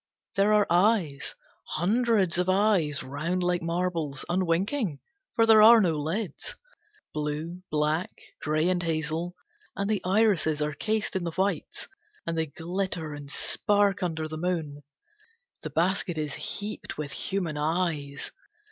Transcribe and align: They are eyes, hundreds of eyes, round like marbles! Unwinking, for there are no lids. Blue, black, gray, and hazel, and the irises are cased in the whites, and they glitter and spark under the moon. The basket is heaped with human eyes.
They 0.35 0.45
are 0.45 0.65
eyes, 0.67 1.35
hundreds 1.67 2.39
of 2.39 2.49
eyes, 2.49 3.03
round 3.03 3.43
like 3.43 3.61
marbles! 3.61 4.25
Unwinking, 4.29 4.99
for 5.35 5.45
there 5.45 5.61
are 5.61 5.79
no 5.79 5.91
lids. 5.93 6.55
Blue, 7.13 7.61
black, 7.69 8.09
gray, 8.41 8.67
and 8.67 8.81
hazel, 8.81 9.35
and 9.75 9.87
the 9.87 10.01
irises 10.03 10.59
are 10.59 10.73
cased 10.73 11.15
in 11.15 11.23
the 11.23 11.29
whites, 11.33 11.87
and 12.25 12.35
they 12.35 12.47
glitter 12.47 13.13
and 13.13 13.29
spark 13.29 14.01
under 14.01 14.27
the 14.27 14.37
moon. 14.39 14.81
The 15.61 15.69
basket 15.69 16.17
is 16.17 16.33
heaped 16.33 16.97
with 16.97 17.11
human 17.11 17.57
eyes. 17.57 18.31